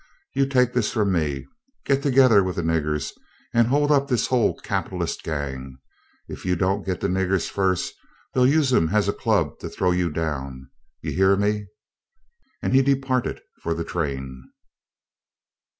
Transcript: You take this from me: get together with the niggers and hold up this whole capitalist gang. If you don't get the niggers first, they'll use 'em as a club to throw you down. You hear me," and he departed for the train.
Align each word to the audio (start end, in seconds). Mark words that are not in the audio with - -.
You 0.33 0.47
take 0.47 0.73
this 0.73 0.91
from 0.91 1.11
me: 1.11 1.45
get 1.85 2.01
together 2.01 2.43
with 2.43 2.55
the 2.55 2.63
niggers 2.63 3.11
and 3.53 3.67
hold 3.67 3.91
up 3.91 4.07
this 4.07 4.25
whole 4.25 4.57
capitalist 4.57 5.21
gang. 5.21 5.77
If 6.27 6.43
you 6.43 6.55
don't 6.55 6.83
get 6.83 7.01
the 7.01 7.07
niggers 7.07 7.47
first, 7.51 7.93
they'll 8.33 8.47
use 8.47 8.73
'em 8.73 8.89
as 8.89 9.07
a 9.07 9.13
club 9.13 9.59
to 9.59 9.69
throw 9.69 9.91
you 9.91 10.09
down. 10.09 10.71
You 11.03 11.11
hear 11.11 11.35
me," 11.35 11.67
and 12.63 12.73
he 12.73 12.81
departed 12.81 13.41
for 13.61 13.75
the 13.75 13.83
train. 13.85 14.41